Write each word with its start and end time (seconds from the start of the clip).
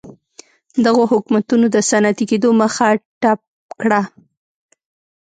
دغو 0.85 1.03
حکومتونو 1.11 1.65
د 1.75 1.77
صنعتي 1.89 2.25
کېدو 2.31 2.49
مخه 2.61 2.87
ډپ 3.21 3.41
کړه. 3.81 4.01